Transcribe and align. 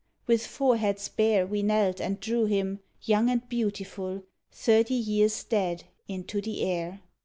With 0.25 0.43
foreheads 0.47 1.09
bare, 1.09 1.45
We 1.45 1.61
knelt, 1.61 2.01
and 2.01 2.19
drew 2.19 2.45
him, 2.45 2.79
young 3.03 3.29
and 3.29 3.47
beautiful, 3.47 4.23
Thirty 4.51 4.95
years 4.95 5.43
dead, 5.43 5.83
into 6.07 6.41
the 6.41 6.63
air. 6.63 7.01